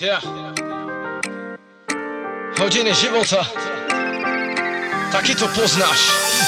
Yeah. 0.00 0.20
Hodiny 2.60 2.94
života, 2.94 3.46
taky 5.12 5.34
to 5.34 5.48
poznáš. 5.48 6.00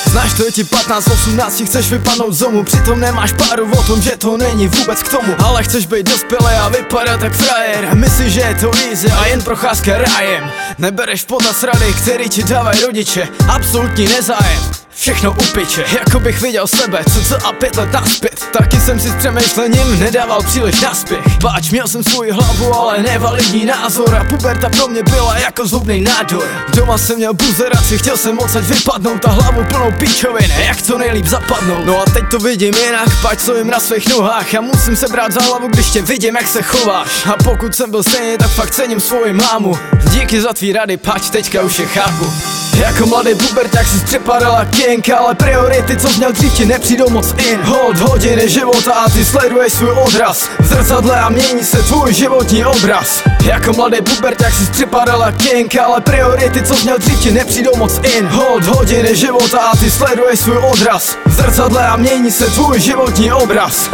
Znáš 0.07 0.35
to 0.37 0.45
je 0.45 0.53
ti 0.53 0.65
15, 0.65 1.09
18, 1.09 1.63
chceš 1.67 1.91
vypadnout 1.91 2.33
z 2.33 2.39
domu 2.39 2.65
Přitom 2.65 3.01
nemáš 3.01 3.33
páru 3.33 3.71
o 3.73 3.83
tom, 3.83 4.03
že 4.03 4.17
to 4.17 4.37
není 4.37 4.69
vůbec 4.69 5.03
k 5.03 5.09
tomu. 5.09 5.35
Ale 5.45 5.63
chceš 5.63 5.87
být 5.87 6.11
dospělý 6.11 6.55
a 6.61 6.69
vypadat 6.69 7.21
tak 7.21 7.33
frajer. 7.33 7.95
Myslíš, 7.95 8.33
že 8.33 8.41
je 8.41 8.55
to 8.55 8.71
easy 8.91 9.11
a 9.11 9.27
jen 9.27 9.43
procházka 9.43 9.99
rájem. 9.99 10.51
Nebereš 10.79 11.23
v 11.23 11.27
potaz 11.27 11.63
rady, 11.63 11.95
který 12.03 12.29
ti 12.29 12.43
dávají 12.43 12.81
rodiče. 12.81 13.29
Absolutní 13.49 14.09
nezájem 14.09 14.78
Všechno 15.01 15.31
upiče, 15.31 15.85
jako 15.99 16.21
bych 16.21 16.41
viděl 16.41 16.67
sebe, 16.67 17.05
co 17.15 17.23
co 17.23 17.47
a 17.47 17.53
pět 17.53 17.77
let 17.77 17.93
naspět 17.93 18.49
Taky 18.53 18.81
jsem 18.81 19.01
si 19.01 19.09
s 19.09 19.15
přemýšlením 19.15 20.01
nedával 20.01 20.43
příliš 20.43 20.81
naspěch. 20.81 21.39
Báč, 21.43 21.71
měl 21.71 21.89
jsem 21.89 22.05
svůj 22.05 22.31
hlavu, 22.31 22.75
ale 22.75 23.03
nevalidní 23.03 23.67
názor. 23.67 24.15
A 24.15 24.25
puberta 24.25 24.69
pro 24.69 24.89
mě 24.89 25.03
byla 25.03 25.39
jako 25.39 25.67
zubný 25.67 26.01
nádor. 26.01 26.45
Doma 26.75 26.99
jsem 26.99 27.17
měl 27.17 27.35
buzeraci, 27.35 27.99
chtěl 27.99 28.17
jsem 28.17 28.39
odsaď 28.39 28.65
vypadnout 28.65 29.25
A 29.27 29.31
hlavu 29.31 29.65
plnou 29.65 29.93
píčovin, 29.99 30.51
jak 30.67 30.83
to 30.83 30.99
nejlíp 30.99 31.27
zapadnout. 31.27 31.87
No 31.87 32.01
a 32.03 32.05
teď 32.05 32.25
to 32.31 32.39
vidím 32.39 32.75
jinak, 32.75 33.09
pač 33.23 33.39
co 33.39 33.57
jim 33.57 33.71
na 33.71 33.81
svých 33.81 34.09
nohách. 34.09 34.55
A 34.55 34.61
musím 34.61 34.97
se 34.97 35.09
brát 35.09 35.33
za 35.33 35.41
hlavu, 35.41 35.69
když 35.69 35.91
tě 35.91 36.03
vidím, 36.03 36.37
jak 36.37 36.49
se 36.49 36.63
chováš. 36.63 37.27
A 37.27 37.37
pokud 37.45 37.75
jsem 37.75 37.91
byl 37.91 38.03
stejný, 38.03 38.39
tak 38.39 38.51
fakt 38.51 38.71
cením 38.71 39.01
svoji 39.01 39.33
mámu. 39.33 39.79
Díky 40.11 40.41
za 40.41 40.53
tvý 40.53 40.73
rady, 40.73 40.97
pač 40.97 41.31
teďka 41.31 41.63
už 41.63 41.79
je 41.79 41.87
chápu 41.87 42.58
jako 42.79 43.07
mladý 43.07 43.35
puberták 43.35 43.87
si 43.87 44.05
přepadala 44.05 44.65
kienka 44.65 45.17
Ale 45.17 45.35
priority, 45.35 45.97
co 45.97 46.09
měl 46.17 46.33
dřív 46.33 46.53
ti 46.53 46.67
nepřijdou 46.67 47.11
moc 47.11 47.35
in. 47.51 47.61
Hold 47.63 47.99
hodiny 47.99 48.49
života 48.49 48.93
a 48.93 49.11
ty 49.11 49.25
sleduješ 49.25 49.73
svůj 49.73 49.91
odraz. 49.91 50.49
V 50.61 50.67
zrcadle 50.67 51.21
a 51.21 51.29
mění 51.29 51.65
se 51.65 51.83
tvůj 51.83 52.15
životní 52.15 52.65
obraz. 52.65 53.23
Jako 53.45 53.73
mladý 53.73 53.97
puberták 54.01 54.55
si 54.55 54.71
přepadala 54.71 55.33
kienka 55.33 55.85
Ale 55.85 56.01
priority, 56.01 56.63
co 56.63 56.75
měl 56.83 56.99
dřív 56.99 57.21
ti 57.21 57.31
nepřijdou 57.31 57.77
moc 57.77 58.01
in. 58.03 58.27
Hold 58.27 58.65
hodiny 58.65 59.17
života 59.17 59.59
a 59.59 59.77
ty 59.77 59.91
sleduješ 59.91 60.41
svůj 60.41 60.57
odraz. 60.57 61.17
V 61.27 61.33
zrcadle 61.33 61.87
a 61.87 61.97
mění 61.97 62.31
se 62.31 62.47
tvůj 62.47 62.81
životní 62.81 63.33
obraz 63.33 63.91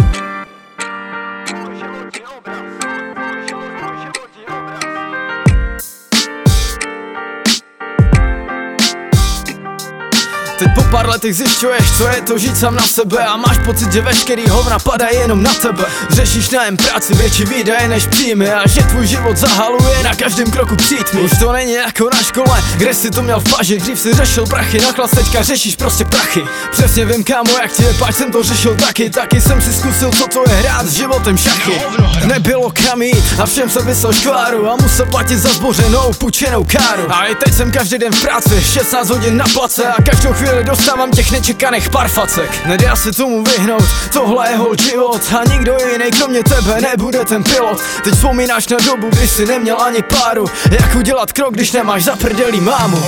Teď 10.65 10.75
po 10.75 10.83
pár 10.83 11.09
letech 11.09 11.37
zjišťuješ, 11.37 11.97
co 11.98 12.09
je 12.09 12.20
to 12.20 12.39
žít 12.39 12.57
sám 12.57 12.75
na 12.75 12.83
sebe. 12.83 13.19
A 13.19 13.37
máš 13.37 13.59
pocit, 13.65 13.93
že 13.93 14.01
veškerý 14.01 14.48
hovna 14.48 14.79
padají 14.79 15.17
jenom 15.19 15.43
na 15.43 15.55
tebe. 15.55 15.84
Řešíš 16.11 16.51
nájem 16.51 16.77
práci 16.77 17.15
větší 17.15 17.45
výdaje 17.45 17.89
než 17.89 18.06
příjmy. 18.06 18.53
A 18.53 18.69
že 18.69 18.81
tvůj 18.81 19.06
život 19.06 19.37
zahaluje 19.37 20.03
na 20.03 20.15
každém 20.15 20.51
kroku 20.51 20.77
přítmi 20.77 21.21
Už 21.21 21.31
to 21.39 21.53
není 21.53 21.73
jako 21.73 22.11
na 22.12 22.23
škole, 22.23 22.62
kde 22.77 22.95
si 22.95 23.11
to 23.11 23.23
měl 23.23 23.41
v 23.41 23.56
paži. 23.56 23.79
Dřív 23.79 24.01
si 24.01 24.15
řešil 24.15 24.47
prachy, 24.47 24.81
na 24.81 24.93
chlast 24.93 25.15
teďka 25.15 25.43
řešíš 25.43 25.77
prostě 25.77 26.05
prachy. 26.05 26.45
Přesně 26.71 27.05
vím 27.05 27.25
kámo 27.25 27.51
jak 27.62 27.73
ti 27.73 27.83
je, 27.83 27.95
jsem 28.11 28.33
to 28.33 28.43
řešil 28.43 28.75
taky. 28.75 29.11
Taky 29.11 29.41
jsem 29.41 29.61
si 29.61 29.73
zkusil, 29.73 30.11
co 30.11 30.27
to 30.27 30.45
je 30.51 30.56
hrát 30.56 30.87
s 30.87 30.93
životem 30.93 31.37
šachy. 31.37 31.81
Nebylo 32.25 32.73
kam 32.87 33.03
jít 33.03 33.25
a 33.43 33.47
všem 33.47 33.71
se 33.71 33.83
vysel 33.83 34.12
škváru. 34.12 34.71
A 34.71 34.77
musel 34.77 35.06
platit 35.06 35.37
za 35.37 35.49
zbořenou, 35.49 36.12
půjčenou 36.19 36.65
káru. 36.65 37.12
A 37.12 37.27
i 37.27 37.34
teď 37.34 37.55
jsem 37.55 37.73
každý 37.73 37.99
den 37.99 38.12
v 38.12 38.23
práci, 38.23 38.62
16 38.62 39.11
hodin 39.11 39.37
na 39.37 39.45
place. 39.53 39.84
A 39.87 40.03
každou 40.03 40.33
chvíli 40.33 40.53
dostávám 40.62 41.10
těch 41.10 41.30
nečekaných 41.30 41.91
parfacek 41.91 42.66
Nedá 42.66 42.97
se 42.97 43.12
tomu 43.12 43.44
vyhnout, 43.44 43.84
tohle 44.12 44.50
je 44.50 44.56
hol 44.56 44.74
život. 44.83 45.20
A 45.41 45.52
nikdo 45.52 45.77
jiný 45.92 46.10
kromě 46.10 46.42
tebe 46.42 46.80
nebude 46.80 47.24
ten 47.24 47.44
pilot. 47.44 47.80
Teď 48.05 48.14
vzpomínáš 48.14 48.69
na 48.69 48.77
dobu, 48.86 49.10
kdy 49.10 49.28
jsi 49.28 49.47
neměl 49.47 49.82
ani 49.82 50.02
páru. 50.02 50.47
Jak 50.70 50.94
udělat 50.94 51.32
krok, 51.32 51.55
když 51.55 51.72
nemáš 51.72 52.05
zaprdelý 52.05 52.60
mámu? 52.60 53.02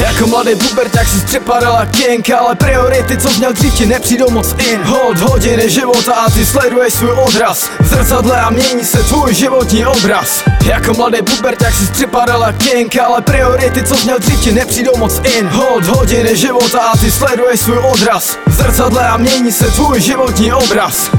Jako 0.00 0.26
mladý 0.26 0.54
buber, 0.54 0.88
tak 0.88 1.08
si 1.08 1.26
přepadala 1.26 1.86
kienka 1.86 2.38
Ale 2.38 2.54
priority, 2.54 3.16
co 3.16 3.30
měl 3.38 3.52
dřív 3.52 3.74
ti 3.74 3.86
nepřijdou 3.86 4.30
moc 4.30 4.54
in. 4.58 4.82
Hold 4.82 5.18
hodiny 5.18 5.70
života 5.70 6.14
a 6.14 6.30
ty 6.30 6.46
sleduješ 6.46 6.94
svůj 6.94 7.12
odraz. 7.12 7.68
V 7.80 7.86
zrcadle 7.86 8.40
a 8.40 8.50
mění 8.50 8.84
se 8.84 8.98
tvůj 8.98 9.34
životní 9.34 9.86
obraz. 9.86 10.42
Jako 10.64 10.94
mladý 10.94 11.18
buber, 11.22 11.56
tak 11.56 11.74
si 11.74 11.92
přepadala 11.92 12.52
kienka 12.52 13.04
Ale 13.04 13.22
priority, 13.22 13.82
co 13.82 13.94
měl 14.04 14.18
dřív 14.18 14.40
ti 14.40 14.52
nepřijdou 14.52 14.92
moc 14.96 15.20
in. 15.38 15.46
Hold 15.46 15.84
hodiny 15.84 16.36
života 16.36 16.80
a 16.82 16.96
ty 16.96 17.10
sleduješ 17.10 17.60
svůj 17.60 17.78
odraz 17.78 18.38
V 18.46 18.52
zrcadle 18.52 19.08
a 19.08 19.16
mění 19.16 19.52
se 19.52 19.70
tvůj 19.70 20.00
životní 20.00 20.52
obraz 20.52 21.10